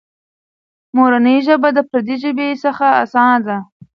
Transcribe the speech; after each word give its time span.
مورنۍ 0.95 1.37
ژبه 1.47 1.69
د 1.73 1.79
پردۍ 1.89 2.15
ژبې 2.23 2.47
څخه 2.63 2.85
اسانه 3.03 3.39
ده. 3.47 3.57